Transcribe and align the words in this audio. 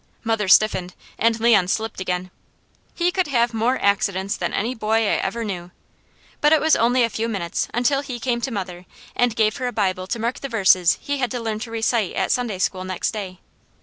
Mother 0.23 0.47
stiffened 0.47 0.95
and 1.19 1.39
Leon 1.39 1.67
slipped 1.67 2.01
again. 2.01 2.31
He 2.95 3.11
could 3.11 3.27
have 3.27 3.53
more 3.53 3.77
accidents 3.79 4.35
than 4.35 4.51
any 4.51 4.73
boy 4.73 5.01
I 5.07 5.17
ever 5.17 5.43
knew. 5.43 5.69
But 6.41 6.51
it 6.53 6.59
was 6.59 6.75
only 6.75 7.03
a 7.03 7.07
few 7.11 7.29
minutes 7.29 7.67
until 7.71 8.01
he 8.01 8.19
came 8.19 8.41
to 8.41 8.49
mother 8.49 8.87
and 9.15 9.35
gave 9.35 9.57
her 9.57 9.67
a 9.67 9.71
Bible 9.71 10.07
to 10.07 10.17
mark 10.17 10.39
the 10.39 10.49
verses 10.49 10.97
he 11.01 11.19
had 11.19 11.29
to 11.29 11.39
learn 11.39 11.59
to 11.59 11.69
recite 11.69 12.15
at 12.15 12.31
Sunday 12.31 12.57
school 12.57 12.83
next 12.83 13.11
day. 13.11 13.41